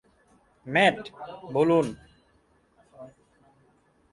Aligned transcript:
Mat, 0.65 0.99
বলুন? 1.53 1.85